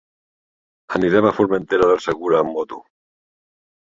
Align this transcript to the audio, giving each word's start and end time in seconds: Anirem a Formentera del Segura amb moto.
Anirem 0.99 1.27
a 1.29 1.33
Formentera 1.39 1.89
del 1.91 2.01
Segura 2.05 2.39
amb 2.39 2.57
moto. 2.61 2.81